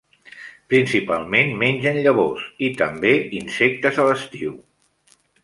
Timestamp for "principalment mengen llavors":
0.73-2.47